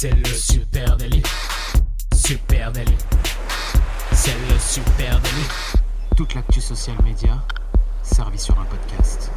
[0.00, 1.24] C'est le super délit.
[2.14, 2.96] Super délit.
[4.12, 5.82] C'est le super délit.
[6.16, 7.42] Toute l'actu social média
[8.04, 9.32] servie sur un podcast.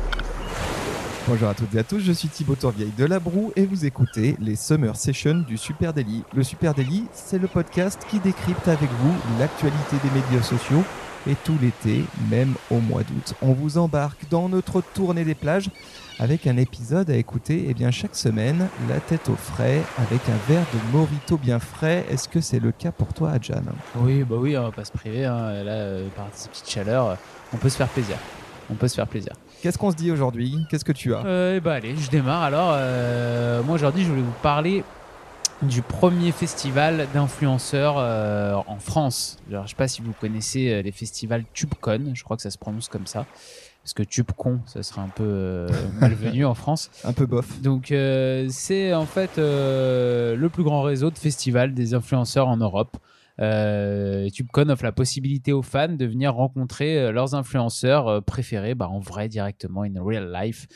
[1.28, 3.88] Bonjour à toutes et à tous, je suis Thibaut Tourvieille de La Broue et vous
[3.88, 6.24] écoutez les Summer Sessions du Super Daily.
[6.36, 10.84] Le Super Daily, c'est le podcast qui décrypte avec vous l'actualité des médias sociaux
[11.28, 13.34] et tout l'été, même au mois d'août.
[13.42, 15.70] On vous embarque dans notre tournée des plages
[16.20, 20.52] avec un épisode à écouter eh bien, chaque semaine, la tête au frais, avec un
[20.52, 22.06] verre de morito bien frais.
[22.12, 23.62] Est-ce que c'est le cas pour toi, Adjan?
[23.96, 25.26] Oui, bah oui, on va pas se priver.
[25.26, 25.64] Hein.
[25.64, 27.18] Là, euh, par cette petite chaleur,
[27.54, 28.18] on peut se faire plaisir.
[28.70, 29.34] On peut se faire plaisir.
[29.62, 30.58] Qu'est-ce qu'on se dit aujourd'hui?
[30.70, 31.24] Qu'est-ce que tu as?
[31.26, 32.44] Euh, Bah allez, je démarre.
[32.44, 34.84] Alors, euh, moi aujourd'hui, je voulais vous parler
[35.62, 39.38] du premier festival d'influenceurs euh, en France.
[39.50, 42.50] Alors, je sais pas si vous connaissez euh, les festivals TubeCon, je crois que ça
[42.50, 43.26] se prononce comme ça.
[43.84, 45.68] Parce que TubeCon, ça serait un peu euh,
[46.00, 46.92] malvenu en France.
[47.04, 47.62] Un peu bof.
[47.62, 52.58] Donc euh, c'est en fait euh, le plus grand réseau de festivals des influenceurs en
[52.58, 52.98] Europe.
[53.40, 59.00] Euh, TubeCon offre la possibilité aux fans de venir rencontrer leurs influenceurs préférés bah, en
[59.00, 60.68] vrai directement, in real life.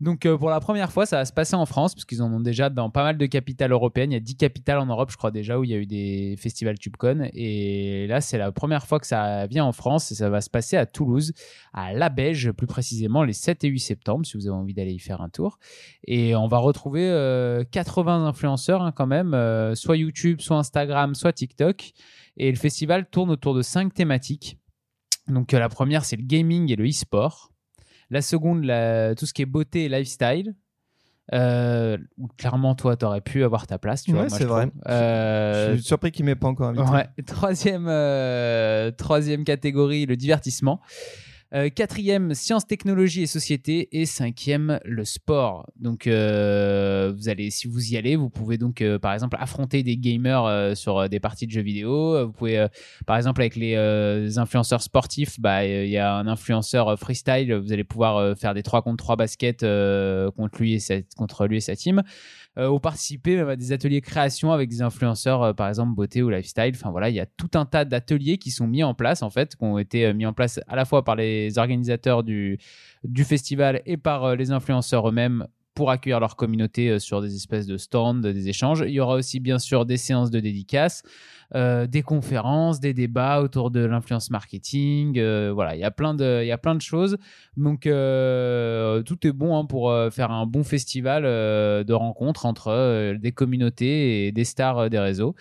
[0.00, 2.32] Donc euh, pour la première fois, ça va se passer en France, parce qu'ils en
[2.32, 4.12] ont déjà dans pas mal de capitales européennes.
[4.12, 5.86] Il y a 10 capitales en Europe, je crois déjà, où il y a eu
[5.86, 7.28] des festivals TubeCon.
[7.34, 10.50] Et là, c'est la première fois que ça vient en France, et ça va se
[10.50, 11.32] passer à Toulouse,
[11.72, 14.92] à La Beige, plus précisément les 7 et 8 septembre, si vous avez envie d'aller
[14.92, 15.58] y faire un tour.
[16.06, 21.16] Et on va retrouver euh, 80 influenceurs hein, quand même, euh, soit YouTube, soit Instagram,
[21.16, 21.92] soit TikTok.
[22.36, 24.58] Et le festival tourne autour de cinq thématiques.
[25.26, 27.50] Donc euh, la première, c'est le gaming et le e-sport.
[28.10, 30.54] La seconde, la- tout ce qui est beauté et lifestyle.
[31.34, 34.02] Euh, où clairement, toi, t'aurais pu avoir ta place.
[34.04, 34.68] Tu Ouais, c'est je vrai.
[34.68, 34.80] trouve.
[34.88, 36.88] Euh, Je suis surpris qu'il m'ait pas encore invité.
[36.90, 37.06] Ouais.
[37.26, 40.80] Troisième, euh, troisième catégorie, le divertissement.
[41.54, 43.88] Euh, quatrième, sciences, technologie et société.
[43.98, 45.66] Et cinquième, le sport.
[45.76, 49.82] Donc, euh, vous allez, si vous y allez, vous pouvez donc, euh, par exemple, affronter
[49.82, 52.26] des gamers sur des parties de jeux vidéo.
[52.26, 52.66] Vous pouvez,
[53.06, 57.54] par exemple, avec les influenceurs sportifs, bah, il y a un influenceur freestyle.
[57.54, 59.60] Vous allez pouvoir faire des 3 contre 3 baskets
[60.36, 62.02] contre, lui et sa, contre lui et sa team
[62.58, 66.72] ou participer même à des ateliers création avec des influenceurs, par exemple beauté ou lifestyle.
[66.74, 69.30] Enfin voilà, il y a tout un tas d'ateliers qui sont mis en place en
[69.30, 72.58] fait, qui ont été mis en place à la fois par les organisateurs du,
[73.24, 77.66] festival et par euh, les influenceurs eux-mêmes pour accueillir leur communauté euh, sur des espèces
[77.66, 78.84] de stands, des échanges.
[78.86, 81.02] Il y aura aussi bien sûr des séances de dédicaces,
[81.54, 85.20] euh, des conférences, des débats autour de l'influence marketing.
[85.52, 87.16] voilà, il y a plein de, il y a plein de choses.
[87.56, 87.88] Donc tout
[89.26, 94.44] est bon hein, pour faire un bon festival de rencontres entre des communautés et des
[94.44, 95.34] stars des réseaux.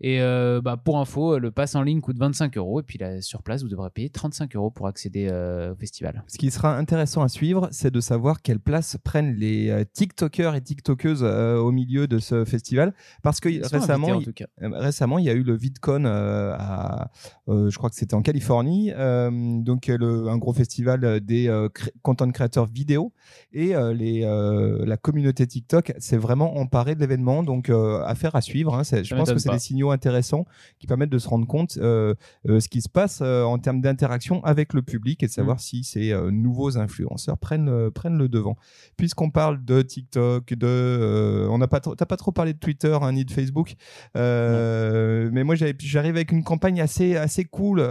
[0.00, 3.20] Et euh, bah, pour info, le pass en ligne coûte 25 euros et puis là,
[3.20, 6.24] sur place, vous devrez payer 35 euros pour accéder euh, au festival.
[6.26, 10.54] Ce qui sera intéressant à suivre, c'est de savoir quelle place prennent les euh, TikTokers
[10.54, 12.94] et TikTokeuses euh, au milieu de ce festival.
[13.22, 14.46] Parce que Ils récemment, invités, en il- tout cas.
[14.62, 17.10] euh, récemment, il y a eu le VidCon euh, à,
[17.48, 21.20] euh, je crois que c'était en Californie, euh, donc euh, le- un gros festival euh,
[21.20, 21.68] des euh,
[22.02, 23.12] content créateurs vidéo
[23.52, 28.34] et euh, les, euh, la communauté TikTok s'est vraiment emparée de l'événement, donc euh, affaire
[28.34, 28.74] à suivre.
[28.74, 28.82] hein.
[28.84, 30.44] Je Ça pense que c'est des signaux intéressants
[30.78, 32.14] qui permettent de se rendre compte euh,
[32.48, 35.56] euh, ce qui se passe euh, en termes d'interaction avec le public et de savoir
[35.56, 35.60] Mm.
[35.60, 38.56] si ces euh, nouveaux influenceurs prennent prennent le devant.
[38.96, 42.96] Puisqu'on parle de TikTok, de, on n'a pas trop, t'as pas trop parlé de Twitter
[43.00, 43.74] hein, ni de Facebook,
[44.14, 47.82] mais moi j'arrive avec une campagne assez assez cool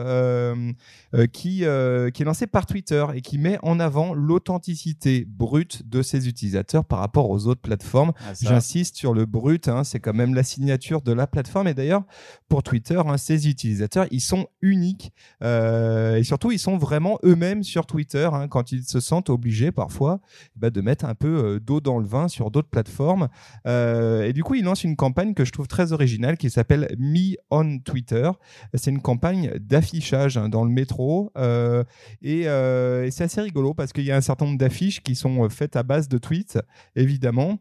[1.33, 6.27] qui qui est lancée par Twitter et qui met en avant l'authenticité brute de ses
[6.27, 8.13] utilisateurs par rapport aux autres plateformes.
[8.21, 11.67] Ah, J'insiste sur le brut, hein, c'est quand même la signature de la plateforme.
[11.67, 11.88] Et d'ailleurs,
[12.47, 15.11] pour Twitter, hein, ces utilisateurs, ils sont uniques
[15.43, 19.71] euh, et surtout, ils sont vraiment eux-mêmes sur Twitter hein, quand ils se sentent obligés
[19.71, 20.19] parfois
[20.55, 23.29] bah, de mettre un peu euh, d'eau dans le vin sur d'autres plateformes.
[23.67, 26.95] Euh, et du coup, ils lancent une campagne que je trouve très originale qui s'appelle
[26.97, 28.29] Me on Twitter.
[28.73, 31.31] C'est une campagne d'affichage hein, dans le métro
[32.21, 32.43] et,
[33.11, 35.83] c'est assez rigolo parce qu'il y a un certain nombre d'affiches qui sont faites à
[35.83, 36.59] base de tweets,
[36.95, 37.59] évidemment.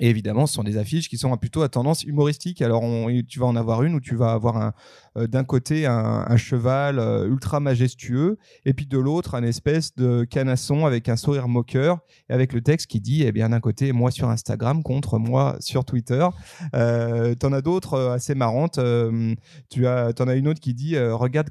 [0.00, 2.60] Et évidemment, ce sont des affiches qui sont plutôt à tendance humoristique.
[2.60, 2.82] Alors,
[3.28, 4.72] tu vas en avoir une où tu vas avoir
[5.16, 10.24] euh, d'un côté un, cheval euh, ultra majestueux, et puis de l'autre un espèce de
[10.24, 13.92] canasson avec un sourire moqueur, et avec le texte qui dit, eh bien, d'un côté,
[13.92, 16.26] moi sur Instagram contre moi sur Twitter.
[16.74, 18.74] Euh, T'en as d'autres assez marrantes.
[18.76, 21.50] T'en as une autre qui dit, regarde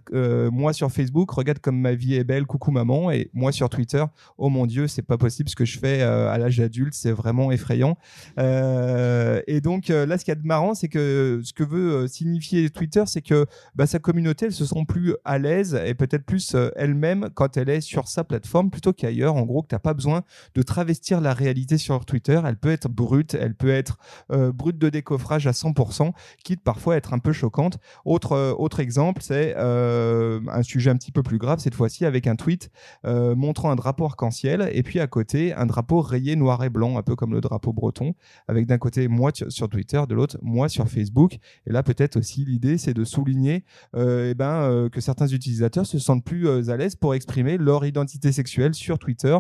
[0.51, 4.03] moi sur Facebook, regarde comme ma vie est belle, coucou maman, et moi sur Twitter,
[4.37, 7.51] oh mon Dieu, c'est pas possible ce que je fais à l'âge adulte, c'est vraiment
[7.51, 7.97] effrayant.
[8.39, 11.63] Euh, et donc euh, là, ce qu'il y a de marrant, c'est que ce que
[11.63, 13.45] veut euh, signifier Twitter, c'est que
[13.75, 17.69] bah, sa communauté, elle se sent plus à l'aise et peut-être plus elle-même quand elle
[17.69, 19.35] est sur sa plateforme plutôt qu'ailleurs.
[19.35, 20.23] En gros, que t'as pas besoin
[20.55, 22.39] de travestir la réalité sur Twitter.
[22.45, 23.97] Elle peut être brute, elle peut être
[24.29, 26.11] brute de décoffrage à 100%,
[26.43, 27.77] quitte parfois à être un peu choquante.
[28.05, 32.35] Autre autre exemple, c'est un sujet un petit peu plus grave cette fois-ci avec un
[32.35, 32.69] tweet
[33.03, 37.03] montrant un drapeau arc-en-ciel et puis à côté un drapeau rayé noir et blanc, un
[37.03, 38.14] peu comme le drapeau breton,
[38.47, 41.37] avec d'un côté moi sur Twitter, de l'autre moi sur Facebook.
[41.65, 43.63] Et là peut-être aussi l'idée c'est de souligner
[43.95, 47.57] euh, eh ben, euh, que certains utilisateurs se sentent plus euh, à l'aise pour exprimer
[47.57, 49.37] leur identité sexuelle sur Twitter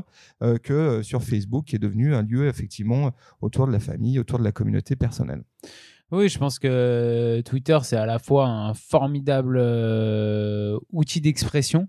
[0.63, 3.11] que sur Facebook, qui est devenu un lieu effectivement
[3.41, 5.43] autour de la famille, autour de la communauté personnelle.
[6.11, 9.57] Oui, je pense que Twitter, c'est à la fois un formidable
[10.91, 11.87] outil d'expression.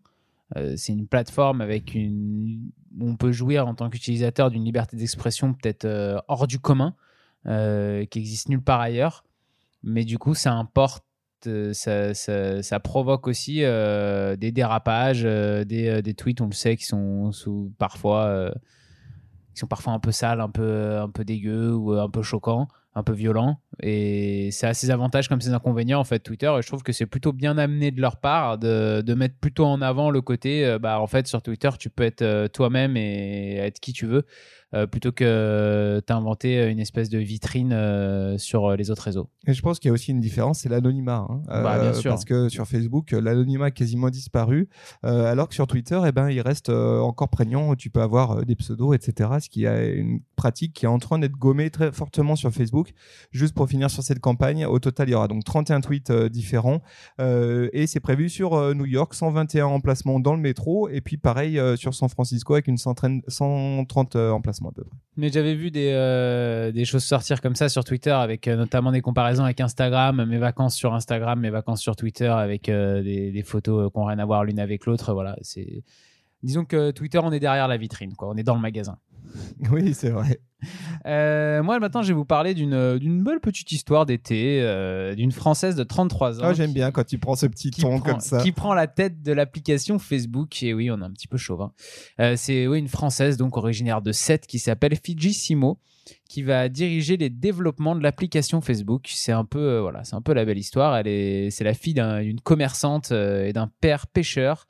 [0.54, 5.84] C'est une plateforme avec une on peut jouir en tant qu'utilisateur d'une liberté d'expression peut-être
[5.84, 6.94] euh, hors du commun,
[7.46, 9.24] euh, qui existe nulle part ailleurs.
[9.82, 11.04] Mais du coup, ça importe,
[11.46, 17.30] euh, ça, provoque aussi des dérapages, des, tweets, on le sait, qui sont
[17.78, 18.50] parfois,
[19.54, 22.68] qui sont parfois un peu sales, un peu, un peu dégueux ou un peu choquants
[22.96, 23.60] un peu violents.
[23.82, 26.52] Et ça a ses avantages comme ses inconvénients, en fait, Twitter.
[26.58, 29.66] Et je trouve que c'est plutôt bien amené de leur part de, de mettre plutôt
[29.66, 32.96] en avant le côté, euh, bah, en fait, sur Twitter, tu peux être euh, toi-même
[32.96, 34.24] et être qui tu veux,
[34.74, 39.28] euh, plutôt que t'inventer une espèce de vitrine sur les autres réseaux.
[39.46, 41.26] Et je pense qu'il y a aussi une différence, c'est l'anonymat.
[41.28, 41.42] hein.
[41.46, 42.10] Bah, bien sûr.
[42.10, 44.68] Parce que sur Facebook, l'anonymat a quasiment disparu,
[45.02, 47.74] alors que sur Twitter, eh ben, il reste encore prégnant.
[47.74, 49.30] Tu peux avoir des pseudos, etc.
[49.40, 52.92] Ce qui est une pratique qui est en train d'être gommée très fortement sur Facebook.
[53.30, 56.28] Juste pour finir sur cette campagne, au total, il y aura donc 31 tweets euh,
[56.28, 56.80] différents.
[57.20, 60.88] Euh, et c'est prévu sur euh, New York, 121 emplacements dans le métro.
[60.88, 64.98] Et puis pareil sur San Francisco avec une centaine- 130 euh, emplacements à peu près.
[65.16, 69.60] Mais j'avais vu des, choses sortir comme ça sur Twitter, avec notamment des comparaisons avec
[69.60, 74.04] Instagram, mes vacances sur Instagram, mes vacances sur Twitter, avec des, photos euh, qui n'ont
[74.04, 75.12] rien à voir l'une avec l'autre.
[75.12, 75.82] Voilà, c'est.
[76.42, 78.28] Disons que Twitter, on est derrière la vitrine, quoi.
[78.28, 78.98] On est dans le magasin.
[79.70, 80.40] Oui, c'est vrai.
[81.06, 85.32] Euh, moi, maintenant, je vais vous parler d'une d'une belle petite histoire d'été, euh, d'une
[85.32, 86.44] Française de 33 ans.
[86.46, 88.38] Ah, J'aime qui- bien quand tu prends ce petit ton prend, comme ça.
[88.42, 90.62] qui prend la tête de l'application Facebook.
[90.62, 91.72] Et oui, on est un petit peu chauvin.
[92.20, 95.78] Euh, c'est oui, une Française, donc originaire de Sète, qui s'appelle Fiji Simo,
[96.28, 99.06] qui va diriger les développements de l'application Facebook.
[99.12, 100.96] C'est un peu, euh, voilà, c'est un peu la belle histoire.
[100.96, 104.66] Elle est, c'est la fille d'un- d'une commerçante euh, et d'un père pêcheur.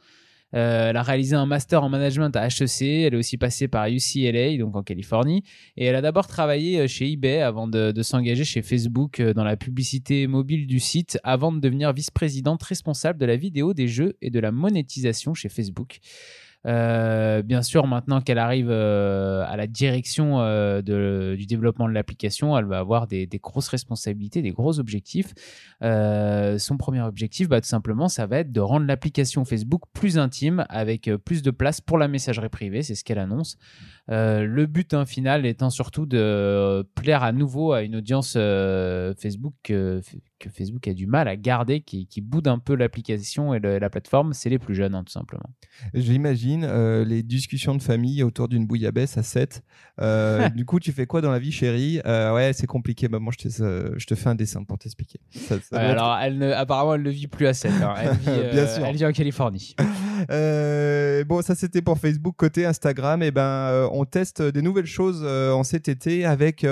[0.55, 2.83] Euh, elle a réalisé un master en management à HEC.
[2.83, 5.43] Elle est aussi passée par UCLA, donc en Californie.
[5.77, 9.45] Et elle a d'abord travaillé euh, chez eBay avant de, s'engager chez Facebook euh, dans
[9.45, 14.17] la publicité mobile du site, avant de devenir vice-présidente responsable de la vidéo, des jeux
[14.23, 15.99] et de la monétisation chez Facebook.
[16.67, 20.83] Euh, bien sûr, maintenant qu'elle arrive euh, à la direction euh,
[21.37, 25.35] du développement de l'application, elle va avoir des, grosses responsabilités, des gros objectifs.
[25.81, 30.65] Son premier objectif, bah, tout simplement, ça va être de rendre l'application Facebook plus intime,
[30.69, 33.57] avec plus de place pour la messagerie privée, c'est ce qu'elle annonce.
[34.11, 39.15] Euh, le but hein, final étant surtout de plaire à nouveau à une audience euh,
[39.19, 40.01] Facebook que,
[40.39, 43.79] que Facebook a du mal à garder, qui, qui boude un peu l'application et le-
[43.81, 45.51] la plateforme, c'est les plus jeunes, hein, tout simplement.
[45.93, 49.63] J'imagine euh, les discussions de famille autour d'une bouillabaisse à 7.
[50.01, 52.01] Euh, du coup, tu fais quoi dans la vie, chérie?
[52.07, 53.09] Euh, Ouais, c'est compliqué.
[53.09, 55.19] Maman, je te, euh, je te fais un dessin pour t'expliquer.
[55.51, 57.73] Ouais, être- alors, elle ne, apparemment, elle ne vit plus à 7.
[57.73, 58.85] Elle, vit, euh, Bien sûr.
[58.85, 59.75] elle vit en Californie.
[60.31, 62.35] Euh, bon, ça c'était pour Facebook.
[62.37, 66.67] Côté Instagram, et ben, euh, on teste des nouvelles choses euh, en cet été avec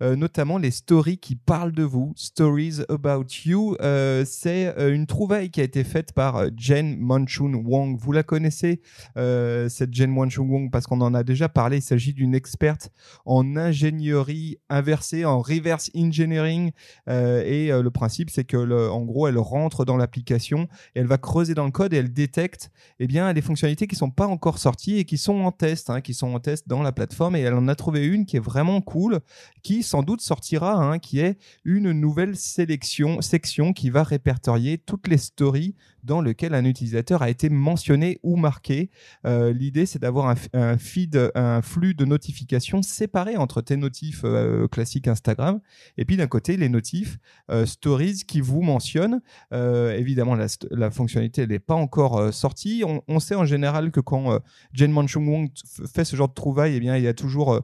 [0.00, 2.12] notamment les stories qui parlent de vous.
[2.16, 3.76] Stories about you.
[4.24, 7.98] C'est une trouvaille qui a été faite par Jen Manchun Wong.
[7.98, 8.80] Vous la connaissez,
[9.16, 11.78] cette Jen Manchun Wong, parce qu'on en a déjà parlé.
[11.78, 12.90] Il s'agit d'une experte
[13.24, 16.72] en ingénierie inversée, en reverse engineering.
[17.08, 21.64] Et le principe, c'est que, en gros, elle rentre dans l'application elle va creuser dans
[21.64, 22.70] le code et elle détecte
[23.00, 26.00] eh bien, des fonctionnalités qui sont pas encore sorties et qui sont en test, hein,
[26.00, 27.36] qui sont en test dans la plateforme.
[27.36, 29.20] Et elle en a trouvé une qui est vraiment cool,
[29.62, 35.08] qui sans doute sortira, hein, qui est une nouvelle sélection, section qui va répertorier toutes
[35.08, 35.74] les stories
[36.04, 38.90] dans lesquelles un utilisateur a été mentionné ou marqué.
[39.26, 44.68] Euh, L'idée, c'est d'avoir un, feed, un flux de notifications séparé entre tes notifs euh,
[44.68, 45.60] classiques Instagram
[45.96, 47.18] et puis d'un côté les notifs
[47.50, 49.20] euh, stories qui vous mentionnent.
[49.52, 50.36] Évidemment,
[50.70, 52.84] la, fonctionnalité n'est pas encore sortie.
[53.08, 54.38] On, sait en général que quand
[54.72, 55.48] Jen Manchung Wong
[55.92, 57.60] fait ce genre de trouvailles, eh bien, il y a toujours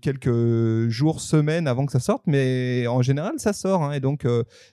[0.00, 3.84] quelques jours, semaines avant que ça sorte, mais en général, ça sort.
[3.84, 3.92] hein.
[3.92, 4.26] et donc,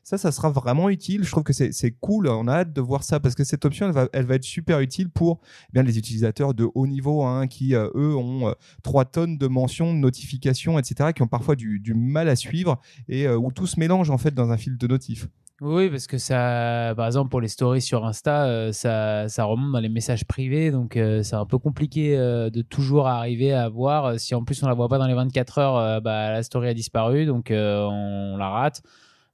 [0.04, 1.24] ça, ça sera vraiment utile.
[1.24, 2.28] Je trouve que c'est cool.
[2.28, 4.80] On a de voir ça parce que cette option, elle va, elle va être super
[4.80, 8.54] utile pour eh bien les utilisateurs de haut niveau hein, qui, euh, eux, ont euh,
[8.84, 12.80] 3 tonnes de mentions, de notifications, etc., qui ont parfois du, du mal à suivre
[13.08, 15.28] et euh, où tout se mélange en fait dans un fil de notifs.
[15.62, 19.72] Oui, parce que ça, par exemple, pour les stories sur Insta, euh, ça, ça remonte
[19.72, 24.20] dans les messages privés, donc c'est un peu compliqué de toujours arriver à voir.
[24.20, 26.74] Si en plus on la voit pas dans les 24 heures, bah, la story a
[26.74, 28.82] disparu, donc on la rate.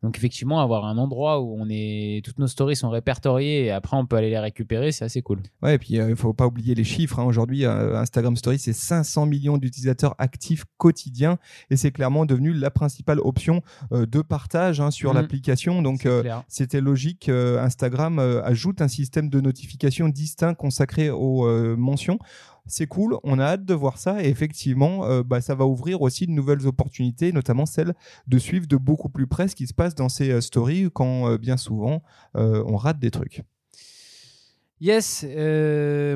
[0.04, 3.96] Donc effectivement, avoir un endroit où on est, toutes nos stories sont répertoriées et après
[3.98, 5.40] on peut aller les récupérer, c'est assez cool.
[5.62, 7.20] Ouais, et puis il faut pas oublier les chiffres.
[7.20, 7.24] hein.
[7.26, 11.38] Aujourd'hui, euh, Instagram Story, c'est 500 millions d'utilisateurs actifs quotidiens
[11.70, 15.16] et c'est clairement devenu la principale option euh, de partage hein, sur Mhm.
[15.18, 15.82] l'application.
[15.84, 17.30] Donc euh, c'était logique.
[17.30, 22.18] euh, Instagram euh, ajoute un système de notification distinct consacré aux euh, mentions.
[22.68, 26.02] C'est cool, on a hâte de voir ça et effectivement, euh, bah, ça va ouvrir
[26.02, 27.94] aussi de nouvelles opportunités, notamment celle
[28.28, 31.28] de suivre de beaucoup plus près ce qui se passe dans ces euh, stories quand
[31.28, 32.04] euh, bien souvent
[32.34, 33.44] on rate des trucs.
[34.80, 35.24] Yes,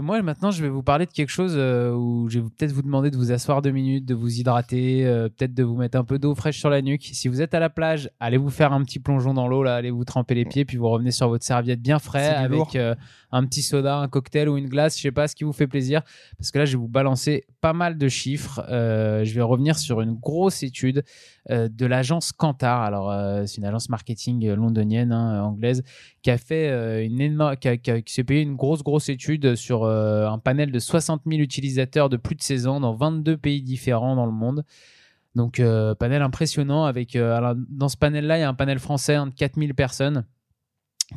[0.02, 3.12] moi maintenant je vais vous parler de quelque chose où je vais peut-être vous demander
[3.12, 5.04] de vous asseoir deux minutes, de vous hydrater,
[5.38, 7.10] peut-être de vous mettre un peu d'eau fraîche sur la nuque.
[7.14, 9.76] Si vous êtes à la plage, allez vous faire un petit plongeon dans l'eau, là,
[9.76, 12.76] allez vous tremper les pieds, puis vous revenez sur votre serviette bien frais avec
[13.36, 15.68] un petit soda, un cocktail ou une glace, je sais pas ce qui vous fait
[15.68, 16.02] plaisir,
[16.38, 18.66] parce que là je vais vous balancer pas mal de chiffres.
[18.70, 21.04] Euh, je vais revenir sur une grosse étude
[21.50, 22.82] euh, de l'agence Kantar.
[22.82, 25.84] Alors euh, c'est une agence marketing londonienne, hein, anglaise
[26.22, 30.72] qui a fait une énorme, qui, s'est payé une grosse grosse étude sur un panel
[30.72, 34.32] de 60 000 utilisateurs de plus de 16 ans dans 22 pays différents dans le
[34.32, 34.64] monde.
[35.36, 35.62] Donc
[36.00, 39.28] panel impressionnant avec alors, dans ce panel là il y a un panel français hein,
[39.28, 40.26] de 4000 personnes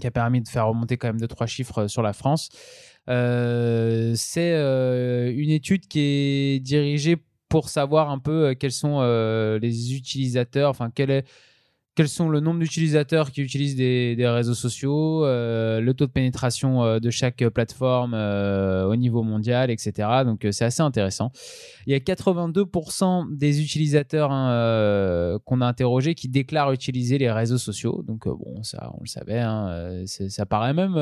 [0.00, 2.48] qui a permis de faire remonter quand même deux trois chiffres euh, sur la France.
[3.08, 7.16] Euh, c'est euh, une étude qui est dirigée
[7.48, 9.00] pour savoir un peu quels sont
[9.62, 11.24] les utilisateurs, enfin quel est
[11.98, 16.84] quels sont le nombre d'utilisateurs qui utilisent des, réseaux sociaux, euh, le taux de pénétration
[16.84, 20.08] euh, de chaque plateforme euh, au niveau mondial, etc.
[20.24, 21.32] Donc c'est assez intéressant.
[21.88, 27.58] Il y a 82% des utilisateurs hein, qu'on a interrogés qui déclarent utiliser les réseaux
[27.58, 28.04] sociaux.
[28.06, 30.94] Donc bon, ça on le savait, hein, ça paraît même,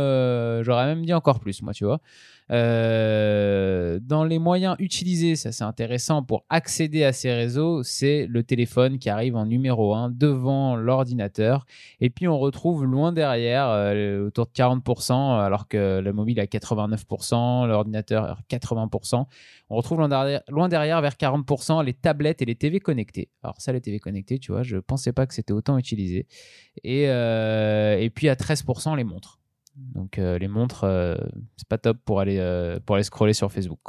[0.63, 2.01] j'aurais même dit encore plus, moi, tu vois.
[2.49, 8.99] Dans les moyens utilisés, ça c'est intéressant pour accéder à ces réseaux, c'est le téléphone
[8.99, 11.67] qui arrive en numéro 1 devant l'ordinateur.
[12.01, 16.47] Et puis on retrouve loin derrière, euh, autour de 40%, alors que le mobile a
[16.47, 19.27] 89%, l'ordinateur à 80%.
[19.69, 23.29] On retrouve loin derrière, loin derrière, vers 40%, les tablettes et les TV connectées.
[23.43, 26.27] Alors ça, les TV connectées, tu vois, je pensais pas que c'était autant utilisé.
[26.85, 29.41] Et, euh, et puis à 13%, les montres.
[29.77, 30.87] Donc euh, les montres,
[31.57, 32.39] c'est pas top pour aller,
[32.87, 33.81] pour aller scroller sur Facebook.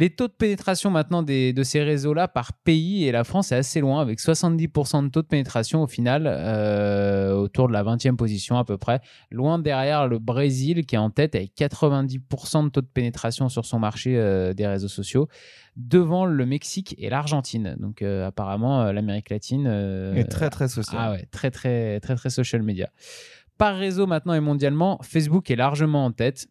[0.00, 3.56] Les taux de pénétration maintenant des, de ces réseaux-là par pays, et la France est
[3.56, 8.16] assez loin, avec 70% de taux de pénétration au final, euh, autour de la 20e
[8.16, 12.68] position à peu près, loin derrière le Brésil qui est en tête avec 90% de
[12.70, 15.28] taux de pénétration sur son marché euh, des réseaux sociaux,
[15.76, 17.76] devant le Mexique et l'Argentine.
[17.78, 19.66] Donc euh, apparemment, l'Amérique latine...
[20.16, 20.98] Et très très social.
[20.98, 22.88] ah ouais, très très très très social media.
[23.58, 26.48] Par réseau maintenant et mondialement, Facebook est largement en tête.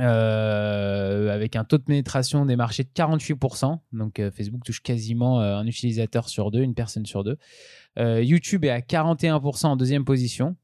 [0.00, 3.78] Euh, avec un taux de pénétration des marchés de 48%.
[3.92, 7.36] Donc euh, Facebook touche quasiment euh, un utilisateur sur deux, une personne sur deux.
[7.96, 10.56] YouTube est à 41% en deuxième position.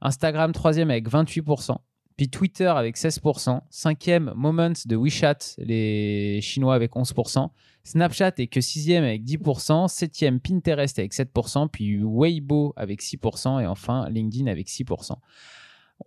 [0.00, 1.76] Instagram troisième avec 28%.
[2.16, 3.60] Puis Twitter avec 16%.
[3.70, 7.48] Cinquième, Moments de WeChat, les Chinois avec 11%.
[7.84, 13.66] Snapchat est que sixième avec 10%, septième Pinterest avec 7%, puis Weibo avec 6%, et
[13.66, 15.16] enfin LinkedIn avec 6%.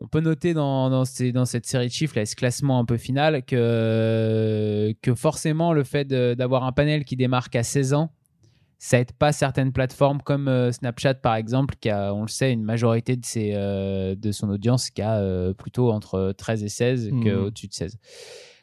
[0.02, 2.86] On peut noter dans, dans, ces- dans cette série de chiffres, là, ce classement un
[2.86, 8.12] peu final, que, que forcément le fait d'avoir un panel qui démarque à 16 ans,
[8.80, 12.52] ça aide pas certaines plateformes comme euh, Snapchat par exemple, qui a, on le sait,
[12.54, 16.70] une majorité de, ses, euh, de son audience qui a euh, plutôt entre 13 et
[16.70, 17.24] 16 Mhm.
[17.24, 17.98] qu'au-dessus de 16.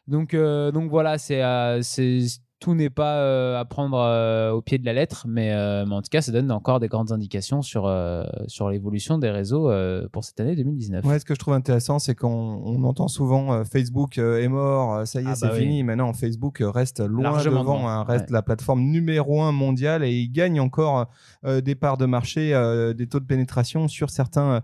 [0.06, 1.40] Donc, donc voilà, c'est,
[1.82, 2.20] c'est,
[2.64, 5.94] tout n'est pas euh, à prendre euh, au pied de la lettre, mais, euh, mais
[5.96, 9.70] en tout cas, ça donne encore des grandes indications sur, euh, sur l'évolution des réseaux
[10.12, 11.04] pour cette année 2019.
[11.04, 15.20] Ouais, ce que je trouve intéressant, c'est qu'on on entend souvent Facebook est mort, ça
[15.20, 15.60] y est, Ah c'est bah oui.
[15.60, 15.82] fini.
[15.82, 18.32] Maintenant, Facebook reste loin Largement devant, devant, hein, reste ouais.
[18.32, 21.10] la plateforme numéro un mondiale et il gagne encore
[21.46, 22.48] des parts de marché,
[22.96, 24.62] des taux de pénétration sur certains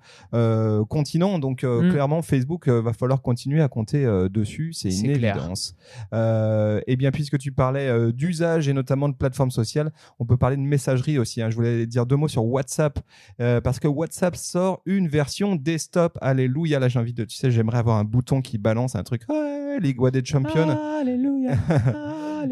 [0.89, 1.39] continents.
[1.39, 1.91] Donc, Mm.
[1.91, 5.75] clairement, Facebook va falloir continuer à compter dessus, c'est une évidence.
[6.15, 10.57] Et bien, puisque tu parlais euh, d'usage et notamment de plateformes sociales, on peut parler
[10.57, 11.43] de messagerie aussi.
[11.43, 11.51] hein.
[11.51, 12.99] Je voulais dire deux mots sur WhatsApp
[13.41, 16.19] euh, parce que WhatsApp sort une version desktop.
[16.21, 16.79] Alléluia.
[16.79, 19.23] Là, j'ai envie de, tu sais, j'aimerais avoir un bouton qui balance un truc.
[19.81, 20.71] League What des Champions.
[21.01, 21.57] Alléluia.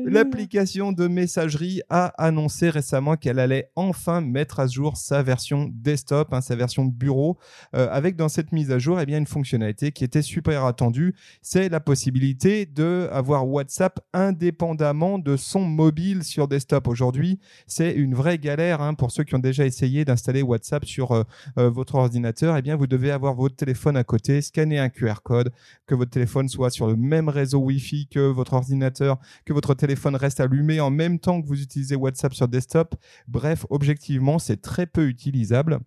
[0.05, 6.33] L'application de messagerie a annoncé récemment qu'elle allait enfin mettre à jour sa version desktop,
[6.33, 7.39] hein, sa version bureau,
[7.75, 11.15] euh, avec dans cette mise à jour eh bien, une fonctionnalité qui était super attendue,
[11.43, 16.89] c'est la possibilité de avoir WhatsApp indépendamment de son mobile sur desktop.
[16.89, 21.13] Aujourd'hui, c'est une vraie galère hein, pour ceux qui ont déjà essayé d'installer WhatsApp sur
[21.13, 21.23] euh,
[21.59, 22.57] euh, votre ordinateur.
[22.57, 25.53] Eh bien, vous devez avoir votre téléphone à côté, scanner un QR code,
[25.87, 30.17] que votre téléphone soit sur le même réseau Wi-Fi que votre ordinateur, que votre téléphone
[30.17, 32.95] reste allumé en même temps que vous utilisez WhatsApp sur desktop.
[33.27, 35.81] Bref, objectivement, c'est très peu utilisable.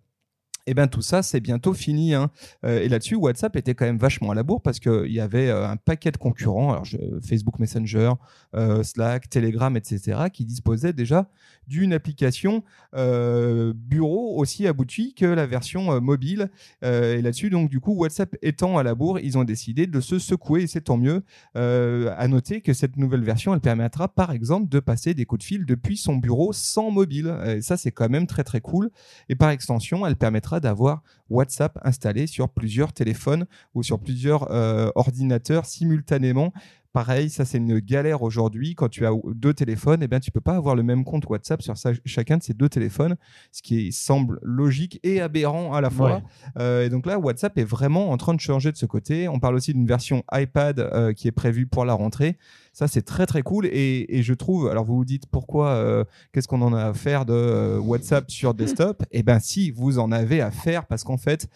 [0.66, 2.14] Et bien tout ça, c'est bientôt fini.
[2.14, 2.30] hein.
[2.64, 5.48] Euh, et là-dessus, WhatsApp était quand même vachement à la bourre parce qu'il y avait
[5.48, 6.82] euh, un paquet de concurrents,
[7.26, 8.12] Facebook Messenger,
[8.54, 11.28] euh, Slack, Telegram, etc., qui disposaient déjà
[11.66, 16.50] d'une application bureau aussi aboutie que la version mobile.
[16.82, 20.18] Et là-dessus, donc du coup, WhatsApp étant à la bourre, ils ont décidé de se
[20.18, 21.22] secouer et c'est tant mieux.
[21.54, 25.44] À noter que cette nouvelle version, elle permettra par exemple de passer des coups de
[25.44, 27.34] fil depuis son bureau sans mobile.
[27.46, 28.90] Et ça, c'est quand même très très cool.
[29.28, 34.90] Et par extension, elle permettra d'avoir WhatsApp installé sur plusieurs téléphones ou sur plusieurs euh,
[34.94, 36.52] ordinateurs simultanément.
[36.92, 38.74] Pareil, ça c'est une galère aujourd'hui.
[38.74, 41.62] Quand tu as deux téléphones, eh bien, tu peux pas avoir le même compte WhatsApp
[41.62, 43.16] sur chacun de ces deux téléphones,
[43.50, 46.16] ce qui semble logique et aberrant à la fois.
[46.16, 46.22] Ouais.
[46.58, 49.26] Euh, et donc là, WhatsApp est vraiment en train de changer de ce côté.
[49.28, 52.36] On parle aussi d'une version iPad euh, qui est prévue pour la rentrée.
[52.74, 53.66] Ça, c'est très très cool.
[53.66, 56.94] Et, et je trouve, alors vous vous dites pourquoi, euh, qu'est-ce qu'on en a à
[56.94, 59.02] faire de WhatsApp sur desktop?
[59.12, 61.48] Eh ben si, vous en avez à faire parce qu'en fait,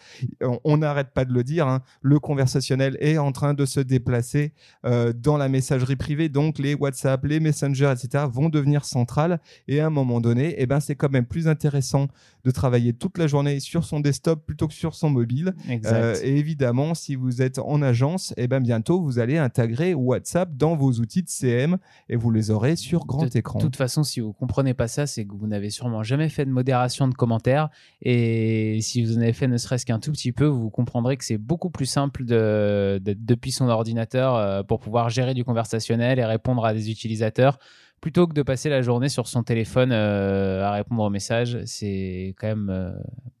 [0.63, 4.53] on- n'arrête pas de le dire, hein, le conversationnel est en train de se déplacer
[5.27, 6.29] dans la messagerie privée.
[6.29, 8.23] Donc les WhatsApp, les Messenger, etc.
[8.31, 9.41] vont devenir centrales.
[9.67, 12.07] Et à un moment donné, eh ben, c'est quand même plus intéressant
[12.47, 15.53] de travailler toute la journée sur son desktop plutôt que sur son mobile.
[15.67, 15.93] Exact.
[15.93, 20.55] Euh, et évidemment, si vous êtes en agence, eh ben bientôt vous allez intégrer WhatsApp
[20.55, 21.77] dans vos outils de CM
[22.07, 23.59] et vous les aurez sur grand De écran.
[23.59, 26.51] toute façon, si vous comprenez pas ça, c'est que vous n'avez sûrement jamais fait de
[26.51, 27.67] modération de commentaires.
[28.01, 31.25] Et si vous en avez fait ne serait-ce qu'un tout petit peu, vous comprendrez que
[31.25, 36.17] c'est beaucoup plus simple de, d'être depuis son ordinateur euh, pour pouvoir gérer du conversationnel
[36.17, 37.59] et répondre à des utilisateurs.
[37.99, 42.35] Plutôt que de passer la journée sur son téléphone euh, à répondre aux messages, c'est
[42.39, 42.91] quand même euh,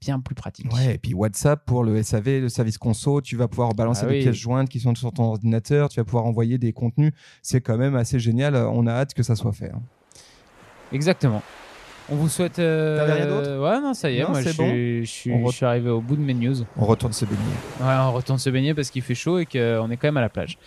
[0.01, 0.65] bien plus pratique.
[0.73, 4.07] Ouais, et puis WhatsApp pour le SAV, le service conso, tu vas pouvoir balancer Ah
[4.09, 4.21] des oui.
[4.23, 7.13] pièces jointes qui sont sur ton ordinateur, tu vas pouvoir envoyer des contenus.
[7.43, 8.55] C'est quand même assez génial.
[8.55, 9.69] On a hâte que ça soit fait.
[9.71, 9.81] hein.
[10.91, 11.43] Exactement.
[12.09, 12.57] On vous souhaite.
[12.59, 13.59] euh, T'avais rien d'autre?
[13.61, 14.69] Ouais, non, ça y est, Non, moi je bon.
[14.71, 16.55] suis, je, suis, On re- je suis arrivé au bout de mes news.
[16.77, 17.37] On retourne se baigner.
[17.81, 20.21] Ouais, on retourne se baigner parce qu'il fait chaud et qu'on est quand même à
[20.21, 20.57] la plage.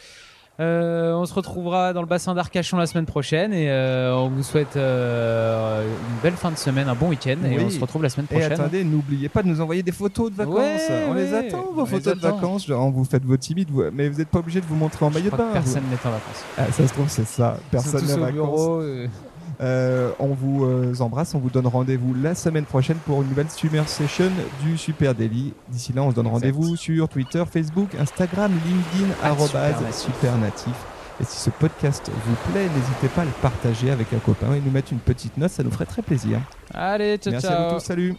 [0.61, 4.43] Euh, on se retrouvera dans le bassin d'Arcachon la semaine prochaine et euh, on vous
[4.43, 8.11] souhaite euh, une belle fin de semaine, un bon week-end et on se retrouve la
[8.11, 8.53] semaine Et prochaine.
[8.53, 10.57] attendez, n'oubliez pas de nous envoyer des photos de vacances.
[10.57, 12.67] Ouais, on les attend, vos On photos de vacances.
[12.67, 15.11] Genre, vous faites vos timides, vous- mais vous n'êtes pas obligé de vous montrer en
[15.11, 15.49] maillot de bain.
[15.53, 16.45] personne n'est en vacances.
[16.59, 17.57] Ah, ça se trouve, c'est ça.
[17.71, 18.33] Personne n'est en vacances.
[18.35, 18.83] bureau.
[19.61, 20.11] Euh.
[20.19, 23.89] On vous euh, embrasse, on vous donne rendez-vous la semaine prochaine pour une nouvelle Summer
[23.89, 24.31] Session
[24.63, 25.53] du Super Daily.
[25.69, 30.11] D'ici là, on se donne rendez-vous sur Twitter, Facebook, Instagram, LinkedIn, arrobase Supernatif.
[30.15, 30.75] Supernatif.
[31.21, 34.61] Et si ce podcast vous plaît, n'hésitez pas à le partager avec un copain et
[34.61, 36.41] nous mettre une petite note, ça nous ferait très plaisir.
[36.73, 37.57] Allez, ciao, Merci ciao.
[37.57, 38.17] à vous tous, salut